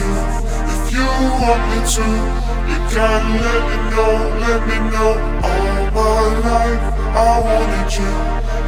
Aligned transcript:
you. 0.00 0.12
If 0.72 0.92
you 0.96 1.06
want 1.42 1.62
me 1.70 1.78
to, 1.94 2.06
you 2.70 2.78
gotta 2.94 3.30
let 3.44 3.60
me 3.68 3.76
know, 3.92 4.12
let 4.44 4.60
me 4.68 4.78
know. 4.92 5.12
All 5.48 5.80
my 5.96 6.22
life 6.48 6.82
I 7.14 7.32
wanted 7.46 7.90
you. 7.98 8.12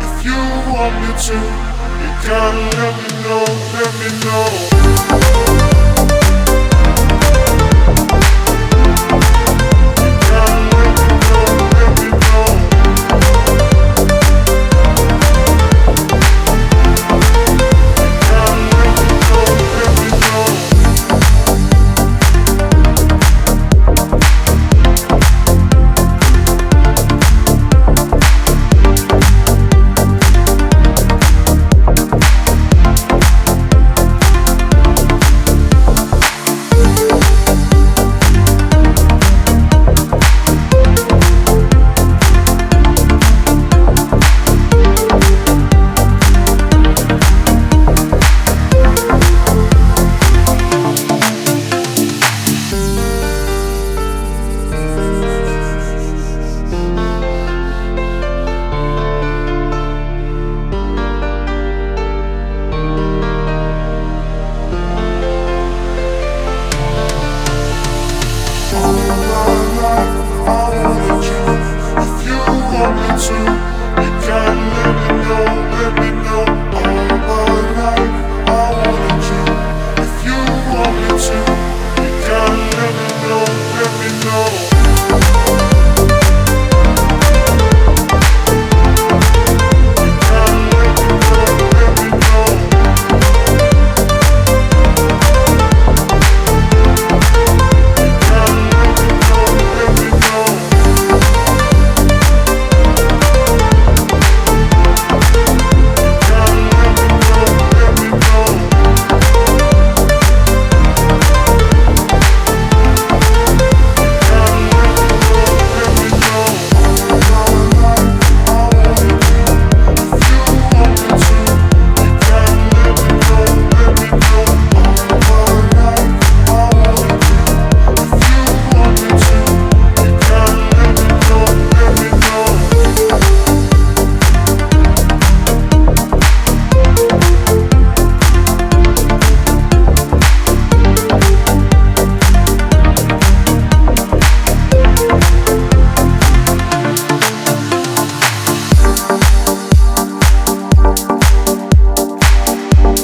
If 0.06 0.14
you 0.28 0.40
want 0.72 0.94
me 1.02 1.10
to, 1.26 1.38
you 2.02 2.10
gotta 2.28 2.62
let 2.78 2.94
me 3.00 3.10
know, 3.24 3.44
let 3.74 3.90
me 4.00 4.08
know. 4.24 5.21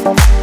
Thank 0.04 0.37